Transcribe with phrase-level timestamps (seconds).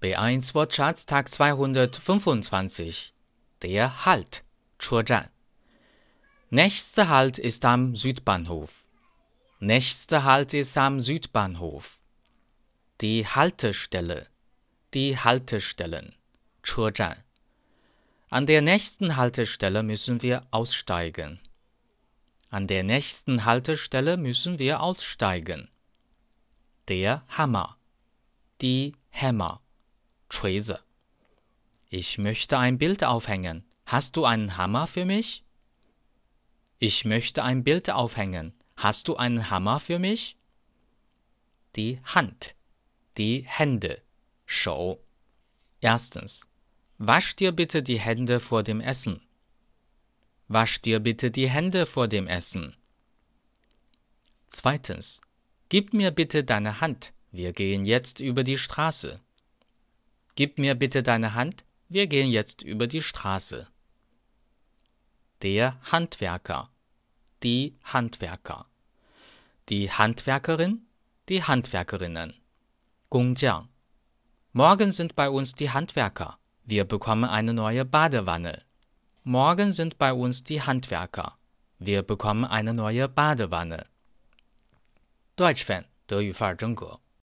[0.00, 3.14] B1 Wortschatz Tag 225.
[3.62, 4.44] Der Halt,
[4.78, 5.30] 车站.
[6.50, 8.84] Nächster Halt ist am Südbahnhof.
[9.60, 11.98] Nächster Halt ist am Südbahnhof.
[13.00, 14.28] Die Haltestelle,
[14.92, 16.14] die Haltestellen,
[16.62, 17.16] 车站.
[18.30, 21.40] An der nächsten Haltestelle müssen wir aussteigen.
[22.50, 25.68] An der nächsten Haltestelle müssen wir aussteigen.
[26.88, 27.76] Der Hammer,
[28.60, 29.60] die Hämmer,
[30.29, 30.79] Schweizer.
[31.89, 33.63] Ich möchte ein Bild aufhängen.
[33.85, 35.43] Hast du einen Hammer für mich?
[36.77, 38.53] Ich möchte ein Bild aufhängen.
[38.77, 40.37] Hast du einen Hammer für mich?
[41.75, 42.55] Die Hand,
[43.17, 44.01] die Hände,
[44.45, 45.03] Show.
[45.81, 46.47] Erstens,
[46.97, 49.21] wasch dir bitte die Hände vor dem Essen.
[50.47, 52.75] Wasch dir bitte die Hände vor dem Essen.
[54.49, 55.21] Zweitens,
[55.69, 57.13] gib mir bitte deine Hand.
[57.31, 59.19] Wir gehen jetzt über die Straße.
[60.38, 61.64] Gib mir bitte deine Hand.
[61.88, 63.68] Wir gehen jetzt über die Straße.
[65.42, 66.70] Der Handwerker.
[67.42, 68.66] Die Handwerker.
[69.68, 70.86] Die Handwerkerin.
[71.28, 72.34] Die Handwerkerinnen.
[73.08, 73.68] 工匠.
[74.52, 76.38] Morgen sind bei uns die Handwerker.
[76.64, 78.62] Wir bekommen eine neue Badewanne.
[79.22, 81.38] Morgen sind bei uns die Handwerker.
[81.78, 83.86] Wir bekommen eine neue Badewanne.
[85.36, 87.00] Deutsch Fan 德语范儿真格。